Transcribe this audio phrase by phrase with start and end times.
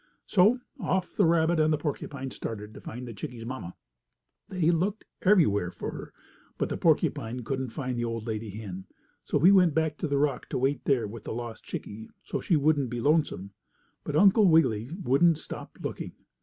[0.25, 3.75] So off the rabbit and the porcupine started to find the chickie's mamma.
[4.49, 6.11] They looked everywhere for her,
[6.57, 8.85] but the porcupine couldn't find the old lady hen,
[9.23, 12.41] so he went back to the rock to wait there with the lost chickie so
[12.41, 13.51] she wouldn't be lonesome.
[14.03, 16.13] But Uncle Wiggily wouldn't stop looking.